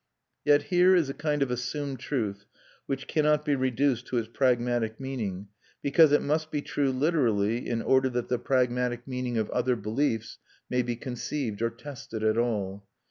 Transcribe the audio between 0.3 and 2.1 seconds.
Yet here is a kind of assumed